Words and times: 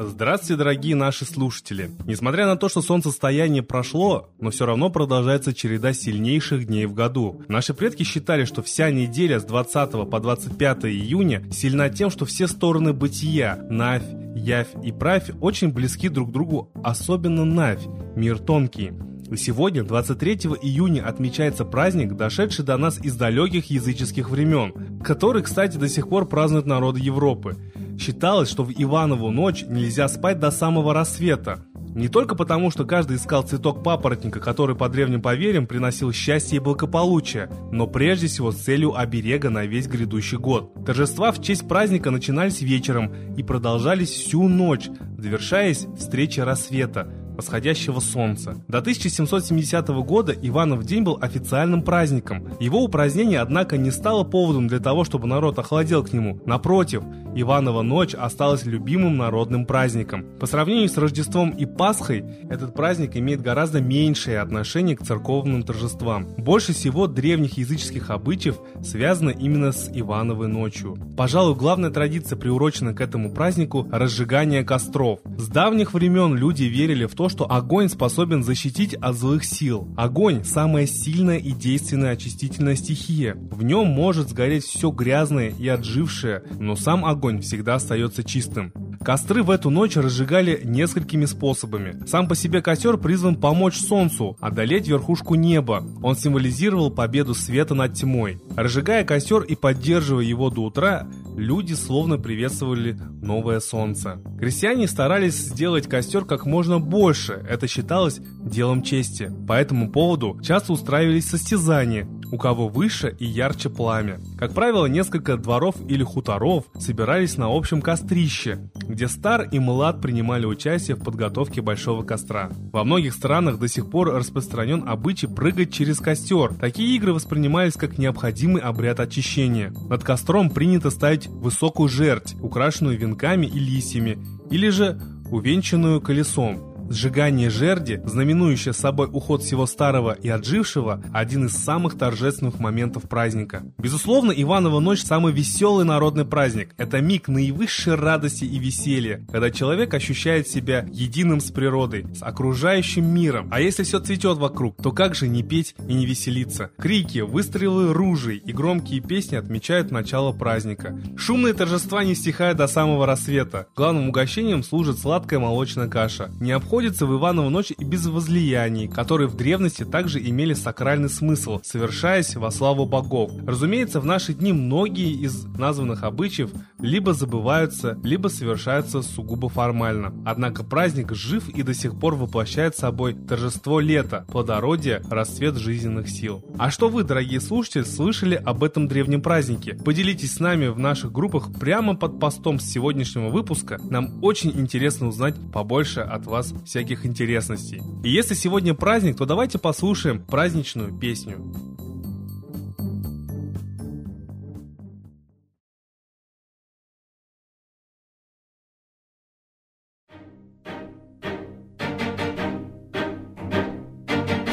Здравствуйте, 0.00 0.54
дорогие 0.54 0.94
наши 0.94 1.24
слушатели! 1.24 1.90
Несмотря 2.06 2.46
на 2.46 2.54
то, 2.54 2.68
что 2.68 2.82
солнцестояние 2.82 3.64
прошло, 3.64 4.28
но 4.38 4.50
все 4.50 4.64
равно 4.64 4.90
продолжается 4.90 5.52
череда 5.52 5.92
сильнейших 5.92 6.68
дней 6.68 6.86
в 6.86 6.94
году. 6.94 7.42
Наши 7.48 7.74
предки 7.74 8.04
считали, 8.04 8.44
что 8.44 8.62
вся 8.62 8.92
неделя 8.92 9.40
с 9.40 9.44
20 9.44 10.08
по 10.08 10.20
25 10.20 10.84
июня 10.84 11.42
сильна 11.50 11.88
тем, 11.88 12.10
что 12.10 12.26
все 12.26 12.46
стороны 12.46 12.92
бытия– 12.92 13.58
Навь, 13.70 14.04
Явь 14.36 14.68
и 14.84 14.92
Правь– 14.92 15.30
очень 15.40 15.72
близки 15.72 16.08
друг 16.08 16.28
к 16.28 16.32
другу, 16.32 16.70
особенно 16.84 17.44
Навь– 17.44 17.82
мир 18.14 18.38
тонкий. 18.38 18.92
И 19.30 19.36
сегодня, 19.36 19.82
23 19.82 20.32
июня, 20.62 21.06
отмечается 21.06 21.64
праздник, 21.64 22.14
дошедший 22.14 22.64
до 22.64 22.76
нас 22.76 22.98
из 22.98 23.14
далеких 23.16 23.66
языческих 23.66 24.30
времен, 24.30 25.02
который, 25.02 25.42
кстати, 25.42 25.76
до 25.76 25.88
сих 25.88 26.08
пор 26.08 26.26
празднуют 26.26 26.66
народы 26.66 27.00
Европы. 27.00 27.56
Считалось, 27.98 28.48
что 28.48 28.62
в 28.62 28.70
Иванову 28.70 29.30
ночь 29.30 29.64
нельзя 29.66 30.08
спать 30.08 30.38
до 30.38 30.50
самого 30.50 30.94
рассвета. 30.94 31.64
Не 31.94 32.06
только 32.08 32.36
потому, 32.36 32.70
что 32.70 32.84
каждый 32.84 33.16
искал 33.16 33.42
цветок 33.42 33.82
папоротника, 33.82 34.38
который 34.38 34.76
по 34.76 34.88
древним 34.88 35.20
поверьям 35.20 35.66
приносил 35.66 36.12
счастье 36.12 36.58
и 36.58 36.60
благополучие, 36.60 37.50
но 37.72 37.88
прежде 37.88 38.28
всего 38.28 38.52
с 38.52 38.56
целью 38.56 38.96
оберега 38.96 39.50
на 39.50 39.66
весь 39.66 39.88
грядущий 39.88 40.38
год. 40.38 40.72
Торжества 40.86 41.32
в 41.32 41.42
честь 41.42 41.66
праздника 41.66 42.12
начинались 42.12 42.60
вечером 42.60 43.12
и 43.36 43.42
продолжались 43.42 44.10
всю 44.10 44.46
ночь, 44.46 44.88
завершаясь 45.16 45.86
встречей 45.98 46.44
рассвета, 46.44 47.12
восходящего 47.38 48.00
солнца. 48.00 48.56
До 48.66 48.78
1770 48.78 49.88
года 50.04 50.32
Иванов 50.32 50.84
день 50.84 51.04
был 51.04 51.18
официальным 51.20 51.82
праздником. 51.82 52.48
Его 52.58 52.82
упразднение, 52.82 53.38
однако, 53.38 53.76
не 53.76 53.92
стало 53.92 54.24
поводом 54.24 54.66
для 54.66 54.80
того, 54.80 55.04
чтобы 55.04 55.28
народ 55.28 55.56
охладел 55.58 56.02
к 56.02 56.12
нему. 56.12 56.40
Напротив, 56.46 57.04
Иванова 57.40 57.82
ночь 57.82 58.14
осталась 58.14 58.66
любимым 58.66 59.16
народным 59.16 59.64
праздником. 59.64 60.26
По 60.40 60.46
сравнению 60.46 60.88
с 60.88 60.96
Рождеством 60.98 61.50
и 61.50 61.66
Пасхой, 61.66 62.24
этот 62.50 62.74
праздник 62.74 63.16
имеет 63.16 63.42
гораздо 63.42 63.80
меньшее 63.80 64.40
отношение 64.40 64.96
к 64.96 65.04
церковным 65.04 65.62
торжествам. 65.62 66.26
Больше 66.36 66.72
всего 66.72 67.06
древних 67.06 67.56
языческих 67.56 68.10
обычаев 68.10 68.56
связано 68.82 69.30
именно 69.30 69.70
с 69.70 69.88
Ивановой 69.94 70.48
ночью. 70.48 70.96
Пожалуй, 71.16 71.54
главная 71.54 71.90
традиция, 71.90 72.36
приурочена 72.36 72.92
к 72.92 73.00
этому 73.00 73.32
празднику– 73.32 73.86
разжигание 73.92 74.64
костров. 74.64 75.20
С 75.36 75.46
давних 75.46 75.94
времен 75.94 76.34
люди 76.34 76.64
верили 76.64 77.06
в 77.06 77.14
то, 77.14 77.28
что 77.28 77.48
огонь 77.48 77.88
способен 77.88 78.42
защитить 78.42 78.94
от 78.94 79.14
злых 79.14 79.44
сил. 79.44 79.86
Огонь– 79.96 80.42
самая 80.44 80.86
сильная 80.86 81.38
и 81.38 81.52
действенная 81.52 82.12
очистительная 82.12 82.74
стихия. 82.74 83.36
В 83.52 83.62
нем 83.62 83.86
может 83.86 84.30
сгореть 84.30 84.64
все 84.64 84.90
грязное 84.90 85.50
и 85.56 85.68
отжившее, 85.68 86.42
но 86.58 86.74
сам 86.74 87.04
огонь 87.04 87.27
всегда 87.40 87.76
остается 87.76 88.24
чистым. 88.24 88.72
Костры 89.00 89.42
в 89.42 89.50
эту 89.50 89.70
ночь 89.70 89.96
разжигали 89.96 90.60
несколькими 90.64 91.24
способами. 91.24 92.04
Сам 92.06 92.28
по 92.28 92.34
себе 92.34 92.60
костер 92.60 92.98
призван 92.98 93.36
помочь 93.36 93.78
солнцу 93.78 94.36
одолеть 94.40 94.88
верхушку 94.88 95.34
неба. 95.34 95.84
Он 96.02 96.16
символизировал 96.16 96.90
победу 96.90 97.34
света 97.34 97.74
над 97.74 97.94
тьмой. 97.94 98.40
Разжигая 98.56 99.04
костер 99.04 99.42
и 99.42 99.54
поддерживая 99.54 100.24
его 100.24 100.50
до 100.50 100.62
утра, 100.64 101.08
люди 101.36 101.74
словно 101.74 102.18
приветствовали 102.18 102.98
новое 103.22 103.60
солнце. 103.60 104.20
Крестьяне 104.38 104.88
старались 104.88 105.36
сделать 105.36 105.88
костер 105.88 106.24
как 106.24 106.44
можно 106.44 106.80
больше, 106.80 107.44
это 107.48 107.68
считалось 107.68 108.20
делом 108.42 108.82
чести. 108.82 109.32
По 109.46 109.54
этому 109.54 109.90
поводу 109.90 110.38
часто 110.42 110.72
устраивались 110.72 111.28
состязания, 111.28 112.08
у 112.30 112.38
кого 112.38 112.68
выше 112.68 113.14
и 113.18 113.24
ярче 113.24 113.70
пламя. 113.70 114.20
Как 114.38 114.54
правило, 114.54 114.86
несколько 114.86 115.36
дворов 115.36 115.76
или 115.88 116.02
хуторов 116.02 116.64
собирались 116.78 117.36
на 117.36 117.46
общем 117.54 117.82
кострище, 117.82 118.70
где 118.88 119.08
стар 119.08 119.48
и 119.50 119.58
млад 119.58 120.00
принимали 120.00 120.46
участие 120.46 120.96
в 120.96 121.02
подготовке 121.02 121.60
большого 121.60 122.02
костра. 122.02 122.50
Во 122.72 122.84
многих 122.84 123.14
странах 123.14 123.58
до 123.58 123.68
сих 123.68 123.90
пор 123.90 124.12
распространен 124.12 124.84
обычай 124.86 125.26
прыгать 125.26 125.72
через 125.72 125.98
костер. 125.98 126.54
Такие 126.54 126.96
игры 126.96 127.12
воспринимались 127.12 127.74
как 127.74 127.98
необходимый 127.98 128.62
обряд 128.62 129.00
очищения. 129.00 129.72
Над 129.88 130.04
костром 130.04 130.50
принято 130.50 130.90
ставить 130.90 131.26
высокую 131.28 131.88
жерть, 131.88 132.34
украшенную 132.40 132.98
венками 132.98 133.46
и 133.46 133.58
листьями, 133.58 134.18
или 134.50 134.68
же 134.68 135.00
увенчанную 135.30 136.00
колесом. 136.00 136.77
Сжигание 136.90 137.50
жерди, 137.50 138.00
знаменующее 138.04 138.72
собой 138.72 139.08
уход 139.12 139.42
всего 139.42 139.66
старого 139.66 140.12
и 140.12 140.28
отжившего, 140.28 141.02
один 141.12 141.46
из 141.46 141.52
самых 141.52 141.98
торжественных 141.98 142.58
моментов 142.58 143.08
праздника. 143.08 143.62
Безусловно, 143.76 144.32
Иванова 144.32 144.80
ночь 144.80 145.02
самый 145.02 145.32
веселый 145.32 145.84
народный 145.84 146.24
праздник. 146.24 146.74
Это 146.78 147.00
миг 147.02 147.28
наивысшей 147.28 147.94
радости 147.94 148.44
и 148.44 148.58
веселья, 148.58 149.26
когда 149.30 149.50
человек 149.50 149.92
ощущает 149.92 150.48
себя 150.48 150.86
единым 150.90 151.40
с 151.40 151.50
природой, 151.50 152.06
с 152.14 152.22
окружающим 152.22 153.06
миром. 153.06 153.48
А 153.50 153.60
если 153.60 153.82
все 153.82 154.00
цветет 154.00 154.38
вокруг, 154.38 154.82
то 154.82 154.90
как 154.92 155.14
же 155.14 155.28
не 155.28 155.42
петь 155.42 155.74
и 155.86 155.92
не 155.92 156.06
веселиться? 156.06 156.70
Крики, 156.78 157.18
выстрелы 157.18 157.92
ружей 157.92 158.38
и 158.38 158.52
громкие 158.52 159.00
песни 159.00 159.36
отмечают 159.36 159.90
начало 159.90 160.32
праздника. 160.32 160.98
Шумные 161.16 161.52
торжества 161.52 162.02
не 162.02 162.14
стихают 162.14 162.56
до 162.56 162.66
самого 162.66 163.04
рассвета. 163.04 163.66
Главным 163.76 164.08
угощением 164.08 164.62
служит 164.62 164.98
сладкая 164.98 165.38
молочная 165.38 165.88
каша. 165.88 166.30
Не 166.40 166.52
обходит 166.52 166.77
обходится 166.78 167.06
в 167.06 167.18
Иванову 167.18 167.50
ночь 167.50 167.72
и 167.76 167.82
без 167.82 168.06
возлияний, 168.06 168.86
которые 168.86 169.26
в 169.26 169.34
древности 169.34 169.84
также 169.84 170.20
имели 170.20 170.54
сакральный 170.54 171.08
смысл, 171.08 171.58
совершаясь 171.64 172.36
во 172.36 172.52
славу 172.52 172.86
богов. 172.86 173.32
Разумеется, 173.44 174.00
в 174.00 174.06
наши 174.06 174.32
дни 174.32 174.52
многие 174.52 175.10
из 175.10 175.44
названных 175.44 176.04
обычаев 176.04 176.50
либо 176.78 177.14
забываются, 177.14 177.98
либо 178.04 178.28
совершаются 178.28 179.02
сугубо 179.02 179.48
формально. 179.48 180.14
Однако 180.24 180.62
праздник 180.62 181.12
жив 181.16 181.48
и 181.48 181.64
до 181.64 181.74
сих 181.74 181.98
пор 181.98 182.14
воплощает 182.14 182.76
собой 182.76 183.14
торжество 183.14 183.80
лета, 183.80 184.24
плодородие, 184.30 185.02
расцвет 185.10 185.56
жизненных 185.56 186.08
сил. 186.08 186.44
А 186.58 186.70
что 186.70 186.88
вы, 186.88 187.02
дорогие 187.02 187.40
слушатели, 187.40 187.82
слышали 187.82 188.36
об 188.36 188.62
этом 188.62 188.86
древнем 188.86 189.20
празднике? 189.20 189.74
Поделитесь 189.74 190.34
с 190.34 190.38
нами 190.38 190.68
в 190.68 190.78
наших 190.78 191.10
группах 191.10 191.52
прямо 191.58 191.96
под 191.96 192.20
постом 192.20 192.60
с 192.60 192.70
сегодняшнего 192.70 193.30
выпуска. 193.30 193.80
Нам 193.90 194.22
очень 194.22 194.52
интересно 194.52 195.08
узнать 195.08 195.34
побольше 195.52 196.02
от 196.02 196.24
вас 196.26 196.54
всяких 196.68 197.06
интересностей. 197.06 197.82
И 198.04 198.10
если 198.10 198.34
сегодня 198.34 198.74
праздник, 198.74 199.16
то 199.16 199.24
давайте 199.24 199.58
послушаем 199.58 200.24
праздничную 200.24 200.96
песню. 200.98 201.52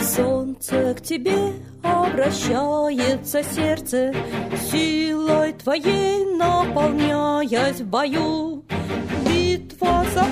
Солнце 0.02 0.96
к 0.98 1.02
тебе 1.02 1.54
обращается 1.84 3.44
сердце, 3.44 4.14
Силой 4.72 5.54
твоей 5.54 6.26
наполняясь 6.38 7.82
в 7.82 7.88
бою. 7.88 8.64
Битва 9.26 10.06
за 10.14 10.24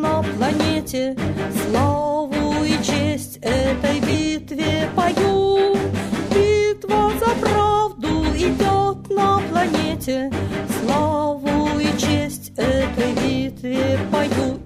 на 0.00 0.22
планете, 0.22 1.16
Славу 1.64 2.64
и 2.64 2.82
честь 2.84 3.38
этой 3.38 4.00
битве 4.00 4.88
пою. 4.94 5.74
Битва 6.30 7.10
за 7.18 7.34
правду 7.40 8.24
идет 8.34 9.10
на 9.10 9.40
планете, 9.48 10.30
Славу 10.80 11.78
и 11.78 11.98
честь 11.98 12.52
этой 12.56 13.12
битве 13.22 13.98
пою. 14.10 14.60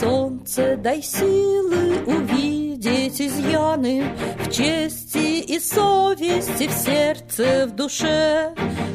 Солнце, 0.00 0.76
дай 0.76 1.02
силы 1.02 2.02
увидеть 2.06 2.61
изъяны 2.88 4.04
В 4.44 4.50
чести 4.50 5.40
и 5.40 5.58
совести, 5.58 6.66
в 6.66 6.72
сердце, 6.72 7.66
в 7.66 7.76
душе. 7.76 8.52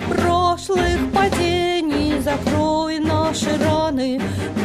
Прошлых 0.10 1.12
падений 1.14 2.20
закрой 2.22 3.00
наши 3.00 3.58
раны 3.58 4.22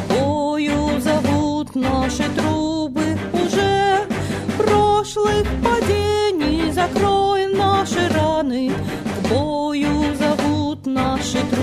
бою 0.08 1.00
зовут 1.00 1.74
наши 1.74 2.24
трубы 2.36 3.18
уже. 3.32 4.06
Прошлых 4.58 5.46
падений 5.62 6.72
закрой 6.72 7.46
наши 7.54 8.08
раны 8.08 8.72
бою 9.28 10.14
зовут 10.16 10.86
наши 10.86 11.38
трубы 11.38 11.61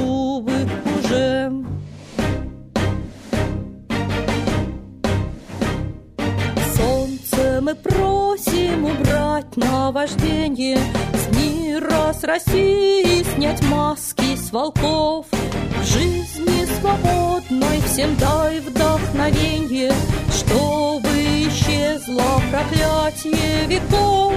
освобождение 9.99 10.77
С 11.13 11.35
мира, 11.35 12.13
с 12.13 12.23
России 12.23 13.23
Снять 13.35 13.61
маски 13.63 14.35
с 14.35 14.51
волков. 14.51 15.25
К 15.31 15.83
жизни 15.83 16.65
свободной 16.79 17.81
Всем 17.85 18.15
дай 18.17 18.59
вдохновенье 18.59 19.91
Чтобы 20.31 21.09
исчезло 21.47 22.41
проклятие 22.51 23.65
веков. 23.67 24.33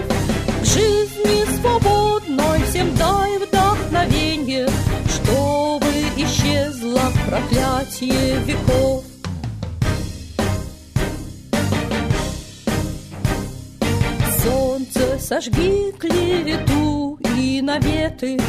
К 0.60 0.64
жизни 0.64 1.44
свободной 1.60 2.62
Всем 2.68 2.94
дай 2.96 3.38
вдохновенье 3.38 4.68
Чтобы 5.08 5.92
исчезло 6.16 7.02
проклятие 7.28 8.38
веков. 8.44 9.04
Сожги 15.22 15.92
клевету 15.98 17.19
и 17.36 17.62
наветы 17.62 18.40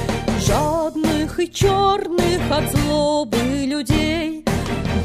Жадных 0.45 1.39
и 1.39 1.49
черных 1.51 2.41
от 2.51 2.69
злобы 2.71 3.37
людей. 3.65 4.43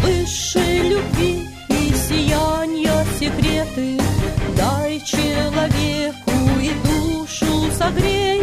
Высшей 0.02 0.88
любви 0.88 1.46
и 1.68 1.92
сияния 2.08 3.04
секреты 3.20 4.00
Дай 4.56 4.98
человеку 5.00 6.32
и 6.60 6.70
душу 6.86 7.70
согрей 7.78 8.37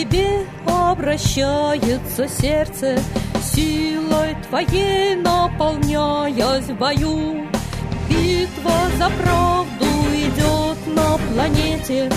тебе 0.00 0.46
обращается 0.66 2.26
сердце 2.26 2.98
Силой 3.42 4.34
твоей 4.48 5.14
наполняясь 5.16 6.64
в 6.64 6.74
бою. 6.74 7.46
Битва 8.08 8.72
за 8.98 9.10
правду 9.10 9.86
идет 10.14 10.78
на 10.86 11.18
планете 11.18 12.10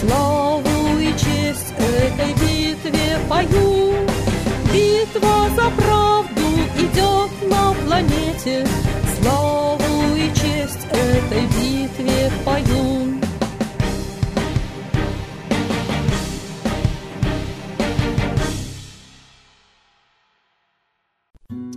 Славу 0.00 0.98
и 0.98 1.12
честь 1.12 1.72
этой 1.78 2.32
битве 2.34 3.18
пою. 3.28 3.94
Битва 4.72 5.48
за 5.56 5.70
правду 5.82 6.42
идет 6.78 7.50
на 7.50 7.74
планете 7.86 8.66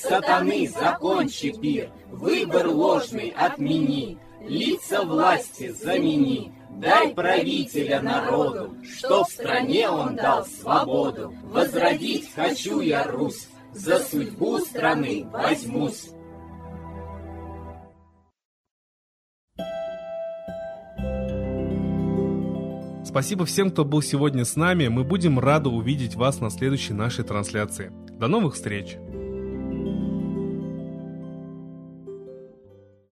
сатаны 0.00 0.68
закончи 0.68 1.52
пир, 1.52 1.90
выбор 2.08 2.68
ложный 2.68 3.34
отмени, 3.36 4.18
лица 4.42 5.02
власти 5.02 5.68
замени. 5.68 6.52
Дай 6.70 7.12
правителя 7.12 8.00
народу, 8.00 8.74
что 8.82 9.24
в 9.24 9.30
стране 9.30 9.90
он 9.90 10.16
дал 10.16 10.46
свободу. 10.46 11.34
Возродить 11.44 12.32
хочу 12.34 12.80
я 12.80 13.04
Русь, 13.04 13.48
за 13.72 13.98
судьбу 13.98 14.58
страны 14.58 15.26
возьмусь. 15.30 16.10
Спасибо 23.04 23.44
всем, 23.44 23.72
кто 23.72 23.84
был 23.84 24.02
сегодня 24.02 24.44
с 24.44 24.54
нами. 24.54 24.86
Мы 24.86 25.02
будем 25.02 25.40
рады 25.40 25.68
увидеть 25.68 26.14
вас 26.14 26.40
на 26.40 26.48
следующей 26.48 26.94
нашей 26.94 27.24
трансляции. 27.24 27.92
До 28.12 28.28
новых 28.28 28.54
встреч! 28.54 28.96